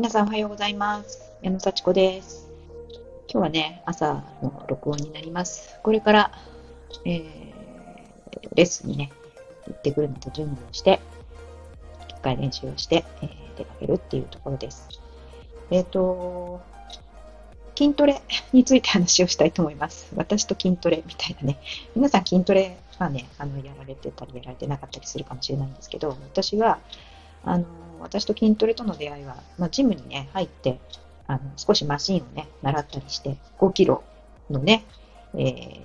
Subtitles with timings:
[0.00, 1.30] 皆さんおはようございます。
[1.42, 2.48] 矢野幸子です。
[3.30, 5.78] 今日はね、朝の録音になります。
[5.82, 6.32] これから、
[7.04, 7.22] えー、
[8.54, 9.12] レッスンにね、
[9.66, 11.00] 行ってくるのと準備をして、
[12.08, 14.88] 一回練習をして、えー出かけるっていうところです。
[15.70, 16.62] えっ、と、
[17.76, 18.22] 筋トレ
[18.54, 20.10] について話をしたいと思います。
[20.16, 21.58] 私と筋トレみたいなね。
[21.94, 26.78] 皆さん筋トレはね、あの、やられてたりやられてなかったりするかもしれないんですけど、私は、
[27.44, 27.66] あの、
[28.02, 30.80] 私と筋トレとの出会いは、まあ、ジムにね、入って、
[31.26, 34.02] あの、少しマシンをね、習ったりして、5キロ
[34.50, 34.84] のね、
[35.34, 35.80] えー、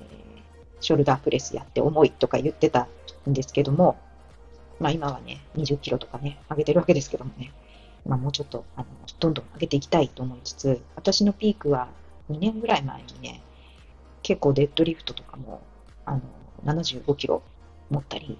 [0.79, 2.87] ショルダープレスやって重いとか言ってた
[3.29, 3.97] んですけども、
[4.79, 7.53] まあ今はね、20キロとかね、上げてるわけですけどもね、
[8.05, 8.87] まあもうちょっと、あの、
[9.19, 11.89] どんどん上げていきたいと思いつつ、私のピークは
[12.29, 13.41] 2年ぐらい前にね、
[14.21, 15.61] 結構デッドリフトとかも、
[16.05, 16.21] あの、
[16.65, 17.41] 75キロ
[17.89, 18.37] 持ったり、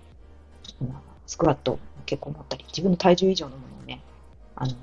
[1.27, 4.01] スクワット結構持ったり、自分の体重以上のものをね、
[4.55, 4.73] あの、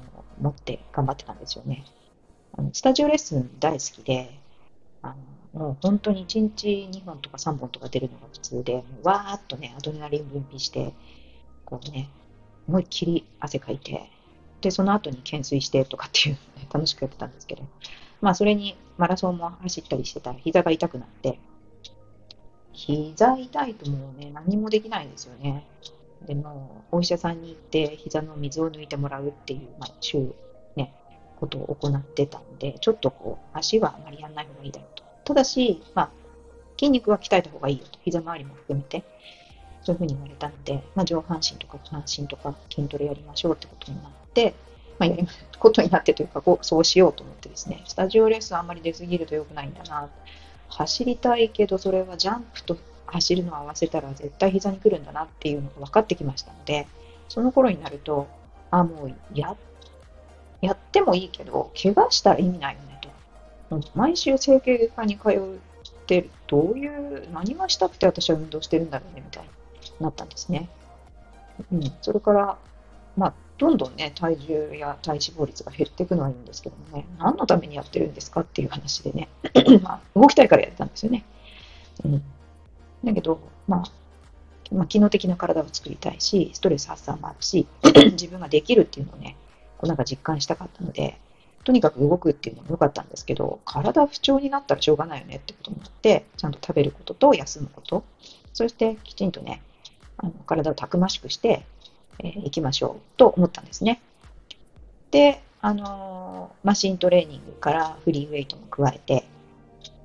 [0.40, 1.84] 持って頑張ってたんですよね。
[2.54, 4.30] あのスタジオレッスン大好きで、
[5.00, 5.14] あ
[5.54, 10.92] の、もう本当に1日2本とか3本とか出るのが普通で、わーっとね、アドレナリン分泌して、
[11.64, 12.08] こうね、
[12.68, 14.10] 思いっきり汗かいて、
[14.60, 16.40] で、その後に懸垂してとかっていうね、
[16.72, 17.62] 楽しくやってたんですけど、
[18.20, 21.38] まあそれにマラソンも走ったりしてたら膝が痛くなって、
[22.72, 25.66] 膝痛いともうね、何もできないですよね。
[26.26, 30.32] でも、お医者さんに行って、膝の水を抜いてもらうっていう、まあ、週、
[30.76, 30.92] ね、
[31.40, 35.04] ことを行ってたんで、ちょっとこう、足はあまりやんない方がいいだろうと。
[35.24, 36.10] ただし、まあ、
[36.78, 37.98] 筋肉は鍛えた方がいいよと。
[38.02, 39.04] 膝周りも含めて、
[39.82, 44.54] そういうふうに言われたので、まあ、上半身とか下半身とか筋トレやりましょうってことになって、
[44.98, 50.08] まあ、やりますことになってというか、こうそうしようと思ってですね、スタジオレッスンあんまり出過ぎると良くないんだな。
[50.68, 52.76] 走りたいけど、それはジャンプと
[53.12, 56.86] 走るのを合わせたら絶対膝に来るんだなっていうのが分かってきましたので、
[57.28, 58.26] その頃になると、
[58.70, 59.56] あ、もうや、
[60.60, 62.98] やってもいいけど、怪我したら意味ないよね
[63.70, 63.80] と。
[63.94, 69.48] 毎週整形外科に通ってる、どういう、何がしたくて私は運動してるんだろうねみたいに
[70.00, 70.68] なったんですね。
[71.70, 72.56] うん、それから、
[73.16, 79.28] まあ、どんどんね、体重や体脂肪率が減っていくのはいいんですけどもね、何のためにやってるんですかっていう話でね、
[79.82, 81.24] まあ、動きたいからやってたんですよね。
[82.04, 82.22] うん
[83.04, 87.66] だけど、まあ、まあ、機能的な体を作りたいし、ストレス発散もあるし、
[88.12, 89.36] 自分ができるっていうのをね、
[89.78, 91.18] こうなんか実感したかったので、
[91.64, 98.04] とにかく動くっていうのも良かったんですけど、体不調になったらしょうがないよねってことになって、ちゃんと食べることと休むこと、
[98.52, 99.62] そしてきちんとね、
[100.16, 101.64] あの体をたくましくして、
[102.18, 104.00] えー、きましょうと思ったんですね。
[105.10, 109.24] で、あのー、マシントレーニングからフリーウェイトも加えて、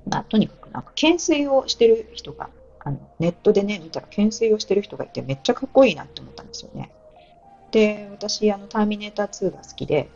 [0.08, 2.50] まあ、とにかくなんか懸垂をしてる人が
[2.88, 6.90] あのネットでね、見たら懸垂をしてる人がいて、めっちゃかっこいいなって思ったんですよね。
[7.70, 10.08] で、私、あの、ターミネーター2が好きで、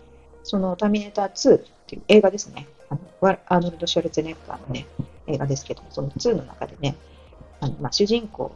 [0.42, 2.66] そのターミネーター2っていう映画ですね。
[2.88, 3.00] あの
[3.46, 4.86] アーノルド・シュルツェネッガーのね、
[5.26, 6.96] 映画ですけど、その2の中でね、
[7.60, 8.52] あのまあ、主人公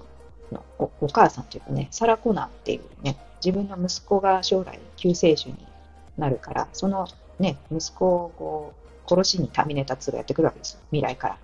[0.50, 5.56] のおお母さんというかね、サラ・コナーっていうね、自分の息子が将来救世主に
[6.16, 7.06] なるから、その
[7.38, 8.72] ね、息子をこ
[9.06, 11.38] う殺しにターミネーター2がやってくるわけですよ、未来から。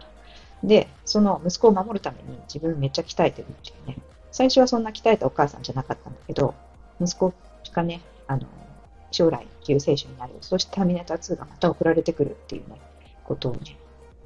[0.63, 3.99] で、その息子を守るために自分めっちゃ鍛えてるっていうね。
[4.31, 6.55] 最初はそんな鍛えたお母さんじゃなかったんだけど、
[7.01, 7.33] 息子
[7.73, 8.47] がね、あの、
[9.11, 10.35] 将来救世主になる。
[10.41, 12.81] そしてターミネーター2がまた送られてくるっていうね、
[13.25, 13.77] ことをね、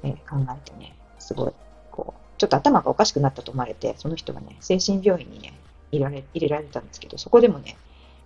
[0.03, 1.51] えー、考えてね、すごい、
[1.91, 5.53] こう、ちょっと頭がおかしくなったと思われて、その人がね、精神病院にね、
[5.91, 7.77] 入れられ入れられたんですけど、そこでもね、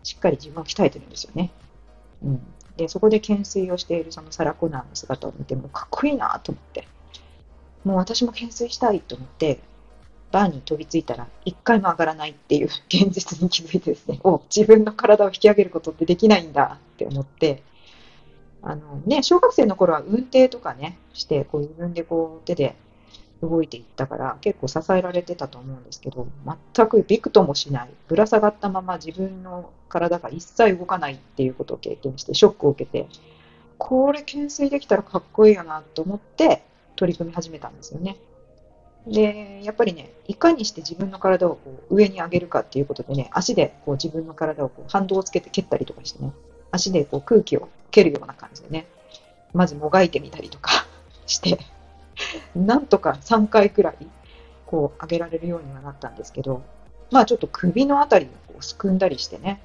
[0.03, 1.51] しっかり自分を鍛えてるんですよね。
[2.23, 2.41] うん。
[2.77, 6.87] で、そこで懸垂をしているそのサラ・コナーの姿を見て、もかっこいいなと思って。
[7.83, 9.59] もう私も懸垂したいと思って、
[10.31, 17.63] バーに飛びついたら一回も上がらないっていう 現実に気づいてですね、お自分の体を引き上げることってできないんだって思って、
[18.61, 22.75] あのね、小学生の頃は運転とかね、して、こう自分でこう手で
[23.41, 26.27] 動いていったから結構支えられてたと思うんですけど、
[26.75, 33.07] 全くびくともしない、ぶら下がったまま自分の体が一切動かないっていうことを経験してショックを受けて、
[33.77, 36.63] これ懸垂できたらかっこいいよなと思って、
[37.01, 38.15] 取り組み始めたんですよね。
[39.07, 46.31] で、やっぱりね、いかにして自分の体をこう上に上げるかっていうことでね、足でこう自分の体をこう反動をつけて蹴ったりとかしてね、
[46.69, 48.85] 足でこう空気を蹴るような感じでね、
[49.53, 50.85] まずもがいてみたりとか
[51.25, 51.57] して、
[52.55, 54.07] なんとか3回くらい
[54.67, 56.61] こう上げられるようにはなったんですけど、
[57.09, 59.59] まあちょっと首のあたりをこうすくんだりしてね、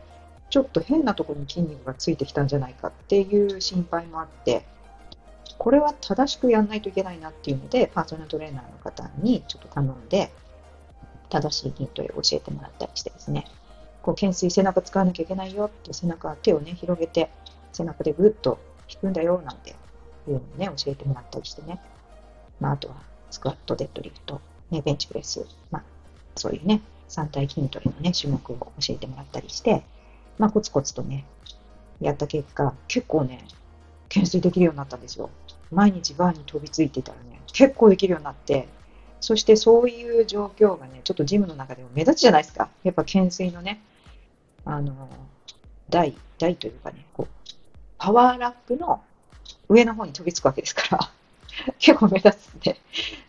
[0.49, 4.65] ちょっと変なところに筋肉がついてきたんじゃないかっていう心配もあって、
[5.59, 10.31] これは正しくやんないといけないなっていうので、パーソナルトレーナーの方にちょっと頼んで、
[11.29, 13.47] 正しい筋トレを教えてもらったりしてですね、
[14.03, 17.31] こう懸垂背中使わなきゃいけないよって背中、手をね、広げて、
[17.73, 18.59] 背中でぐっと
[18.89, 19.73] 引くんだよなんてい
[20.29, 21.81] うのをね、教えてもらったりしてね。
[22.61, 22.95] まあ、あとは
[23.31, 25.83] スクワット、デッドリフト、ね、ベンチプレス、まあ、
[26.37, 29.83] そういうね、三体筋トレのね、種目を教えてもらったりして、
[30.39, 31.25] まあ、コツコツとね、
[32.01, 33.45] やった結果、結構ね、
[34.09, 35.31] 懸垂できるようになったんですよ。
[35.71, 38.69] 毎日バーに飛びついてたらね、結構できるようになって、
[39.21, 42.69] そしてそういう状況がね、ちょっとジムの中でも目立つじゃないですか。
[42.85, 43.81] やっぱ懸垂のね、
[44.65, 45.09] あの、
[45.89, 47.53] 台、台というかね、こう、
[47.99, 49.03] パワーラップの
[49.69, 51.11] 上の方に飛びつくわけですから、
[51.79, 52.81] 結構目立つんで、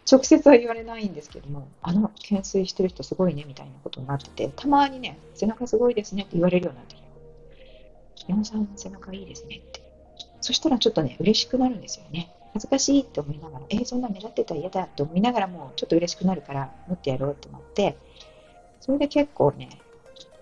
[0.10, 7.08] 直接は言われないんですけども、あの、懸垂してる人すごいね、みたいなことになってて、たまにね、背中すごいですねって言われるようになってきて、
[8.32, 9.87] 山さん背中いいですねって。
[10.48, 12.32] そしたらちょっとね、嬉しくなるんですよね。
[12.54, 17.98] 恥ずかしいって思いながら、えー、そんな目立ってたら嫌だって思いながらも、ちょっと嬉しくなるから、もっとやろうって思って、
[18.80, 19.68] それで結構ね、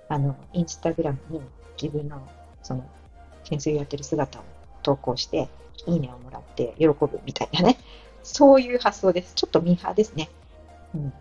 [0.07, 1.41] あの、インスタグラムに
[1.81, 2.21] 自分の、
[2.61, 2.85] その、
[3.45, 4.43] 懸垂やってる姿を
[4.83, 5.49] 投稿して、
[5.87, 7.79] いいねをもらって喜ぶみたいなね。
[8.21, 9.33] そういう発想です。
[9.33, 10.29] ちょっとミーハーですね。
[10.93, 11.13] うん。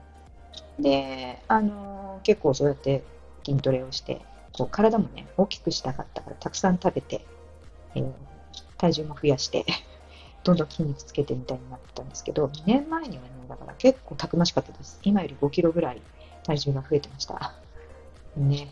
[0.78, 3.02] で、あのー、結構そうやって
[3.46, 4.20] 筋トレをして、
[4.52, 7.24] こう体もね、大きくしたかったから、たくさん食べて、
[7.94, 8.12] えー、
[8.84, 9.64] 体重も増やして、
[10.44, 15.00] どんどん筋肉つけてみたいになったんですけど、2年前にはね、だから結構たくましかったです。
[15.02, 16.02] 今より5キロぐらい
[16.42, 17.54] 体重が増えてました。
[18.36, 18.68] ね。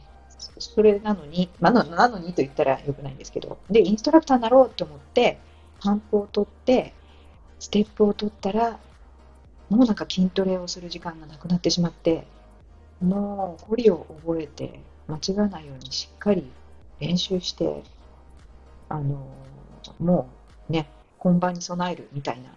[0.59, 5.39] それなのに、まあ、なのにと言ったらよくないんですけど、で、インストラクターになろうと思って、
[5.81, 6.93] 反布を取って、
[7.59, 8.79] ステップを取ったら、
[9.71, 12.27] もうなんか筋トレをする時間がなくなってしまって、
[13.01, 16.53] もう、コリを覚えて、間違わないようにしっかり
[17.01, 17.83] 練習して、
[18.89, 19.27] あの、
[19.99, 20.29] も
[20.69, 22.51] うね、本番に備えるみたいな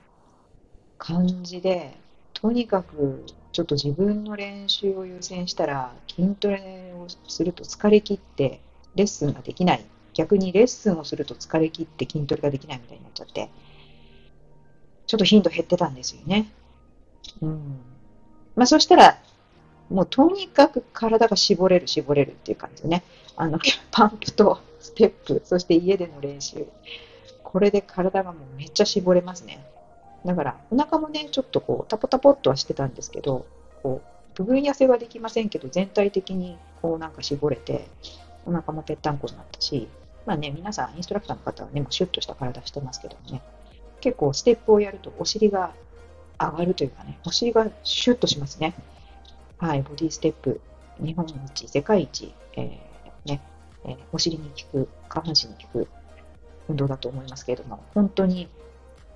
[0.98, 1.96] 感じで、
[2.34, 8.60] とにかくちょっと自分の練習を優先したら、筋トレをすると疲れ切って、
[8.96, 9.86] レッスンができない
[10.16, 13.50] 逆にレッスンをすると疲れ切って筋トレができないみたいになっちゃって、
[15.06, 16.48] ちょっと頻度減ってたんですよね。
[17.42, 17.80] うん。
[18.56, 19.20] まあそしたら、
[19.90, 23.04] もうとにかく体が絞れる、絞れるっていう感じでね。
[23.36, 23.60] あの、
[23.92, 26.66] パンプとステップ、そして家での練習。
[27.56, 29.66] これで体がもうめっちゃ絞れますね。
[30.26, 33.46] だから、お腹もね、ちょっとこう、タポタポっとはしてたんですけど、
[33.82, 37.88] こう、部分痩せはできませんけど、全体的にこうなんか絞れて、
[38.46, 39.88] お腹もぺったんこになったし、
[40.26, 43.42] まあね、皆さん、インストラクターの方はね、もうシュッとした体してますけどもね、
[44.02, 45.72] 結構ステップをやるとお尻が
[46.38, 48.74] 上がるというかね、お尻がシュッとしますね。
[49.60, 50.60] はい、ボディステップ、
[51.00, 53.42] 日本一、世界一、えー、ね、
[53.86, 55.88] えー、お尻に効く、下半身に効く
[56.70, 58.50] 運動だと思いますけれども、本当に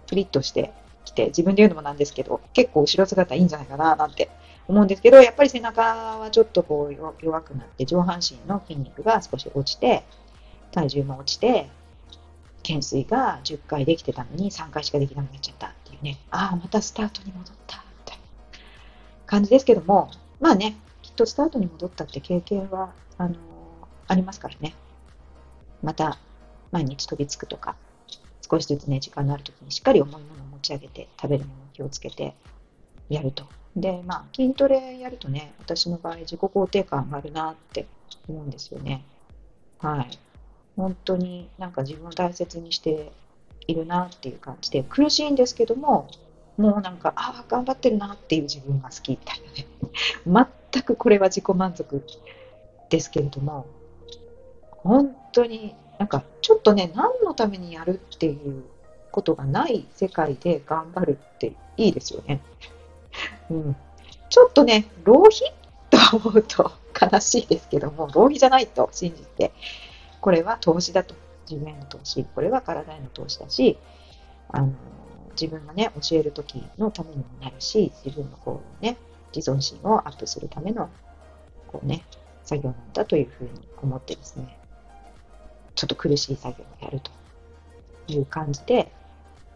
[0.07, 0.71] プリッとして
[1.05, 4.29] きて、自分で言うのもなんですけど、結構後ろ姿いいんじゃないかななんて
[4.67, 6.93] 思うんですけど、やっぱり背中はちょっとこう
[7.23, 10.03] 弱くなって、上半身の筋肉が少し落ちて、
[10.71, 11.69] 体重も落ちて、
[12.63, 18.23] 懸垂が10回できてたのに3回しかできなくなっちゃったっていうね、ああ、またスタートに戻ったみたいな
[19.25, 23.35] 感じですけども、まあね、きっとスタートに戻ったって経験は、あのー、
[24.07, 24.75] ありますからね。
[25.81, 26.19] また、
[26.71, 27.75] 毎日飛びつくとか、
[28.49, 32.33] 少しずつね、時間のある時にしっかり重いものを持ち上げて、食べるものを気をつけて
[33.09, 33.45] やると。
[33.75, 37.85] で、まあ、筋トレやるとね、私の場合、自己肯定感上がるなって
[38.27, 39.03] 思うんですよね。
[39.79, 40.19] はい。
[40.75, 43.11] 本当になんか自分を大切にして
[43.67, 46.09] いるなっていう感じで、苦しいんですけども、
[46.57, 49.41] もうなんか、ああ、頑張ってるなっていう自分が好きみたい
[50.25, 50.47] なね。
[50.73, 52.03] 全くこれは自己満足
[52.89, 53.65] ですけれども、
[54.71, 58.63] 本当になんかちょっとね、何のためにやるっていう
[59.11, 62.41] ことがない世界で頑張るっていいですよね。
[63.51, 63.75] うん、
[64.29, 65.53] ちょっとね、浪費
[65.91, 69.51] と思うと悲しいですけども、浪費じゃないと信じて
[70.21, 71.15] これは投資だと。
[71.49, 72.23] 自分への投資。
[72.35, 73.79] これは体への投資だし、
[74.49, 74.71] あの、
[75.31, 78.97] 自分がね、教える時のためにもなるし、自分のこうね、
[79.35, 80.89] 自尊心をアップするための、
[81.67, 82.03] こうね、
[82.43, 83.49] 作業なんだというふうに
[83.81, 84.58] 思ってですね、
[85.79, 87.09] ちょっと苦しい作業をやると
[88.11, 88.91] いう感じで、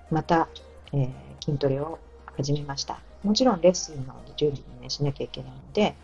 [0.09, 0.47] また、
[0.93, 1.11] えー、
[1.43, 1.99] 筋トレを
[2.37, 3.01] 始めました。
[3.23, 5.95] もちろんレッスンの準備もね、しなきゃいけないので、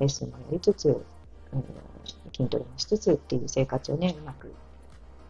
[0.00, 1.64] レッスンもやりつつ、うん、
[2.34, 4.54] 筋トレもしつつっていう生活をね、うまく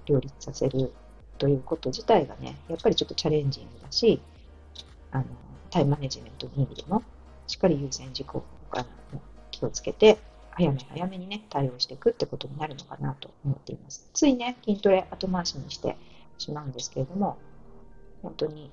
[0.05, 0.93] 両立させる
[1.39, 4.21] ということ自体がね、やっぱりちょっとチャレンジングだし、
[5.11, 5.25] あの、
[5.71, 7.03] タイムマネジメントの意味でも、
[7.49, 8.87] しっかり優先事項から
[9.51, 10.19] 気をつけて、
[10.57, 14.09] 早め早めにね、対応していくってことになるのかなと思っています。
[14.15, 15.97] ついね、筋トレ後回しにして
[16.39, 17.37] しまうんですけれども、
[18.23, 18.71] 本当に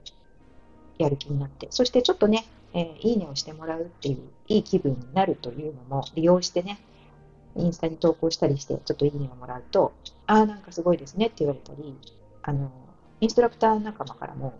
[0.97, 6.79] やる気になって、そしてちょっとね、えー、いいねをしてもらうっていういい気分になるというのも利用してね、
[7.55, 9.91] インスタに投稿したりして、ちょっといいねをもらうと、
[10.25, 11.95] ああ、なんかすごいですねって言われたり、
[12.41, 12.71] あの、
[13.19, 14.53] インストラクター仲間からも、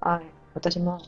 [0.00, 0.20] あ
[0.54, 1.00] 私も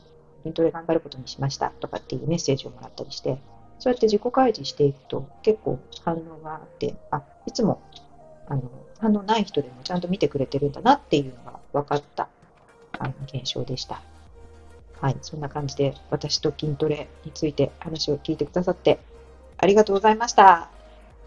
[0.43, 3.39] 筋トレ頑張ることにしましたとかっていうメッセージをもらったりして、
[3.79, 7.81] そうやって自己開示していくと結構反応があって、あ、いつも
[8.47, 8.63] あの
[8.99, 12.29] 反応ない人でもちゃんと見てくれてるんだなっていうのが分かった
[12.99, 14.01] あの現象でした。
[15.01, 18.99] はい、そんな感じで私と筋トレについて話を聞いてくださって
[19.57, 20.69] ありがとうございました。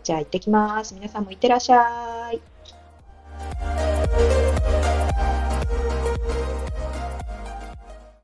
[0.02, 0.94] じゃあ行ってきます。
[0.94, 2.40] 皆さんも行ってらっしゃい。